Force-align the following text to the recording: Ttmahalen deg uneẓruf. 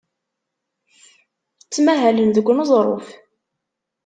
Ttmahalen 1.63 2.29
deg 2.35 2.45
uneẓruf. 2.51 3.07